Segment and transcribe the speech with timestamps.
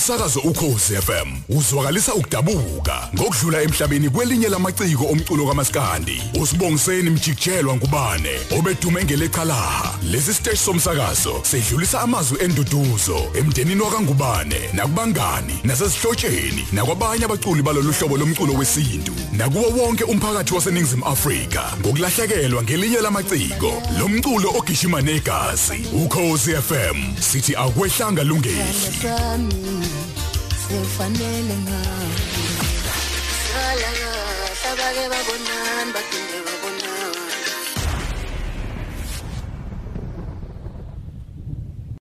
[0.00, 9.04] umsakazo ukhosi FM uzwakalisa ukudabuka ngokudlula emhlabeni kwelinye lamaciko omculo kaMaskandi usibongiseni mjikijelwa ngubane obedume
[9.04, 18.16] ngelecalaha lesi stage somsakazo sedlulisa amazwi enduduzo emndenini wakangubane nakubangani nasesihlotsheni nakwabanye abaculi balolu hlobo
[18.16, 23.82] lomculo wesintu nakuwo wonke umphakathi waseningizimu Afrika ngokulahlekelwa ngelinye lamaciko.
[23.98, 25.72] Lomculo ogishima negazi
[26.04, 29.54] ukhosi FM sithi akwehlanga lungeli sami
[30.70, 32.08] sefanele ngawe
[33.50, 33.90] sala
[34.62, 36.59] sabake babonani baphinde babonani